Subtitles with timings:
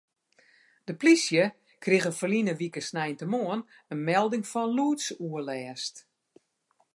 [0.87, 1.43] De plysje
[1.83, 3.61] krige ferline wike sneintemoarn
[3.93, 5.95] in melding fan lûdsoerlêst.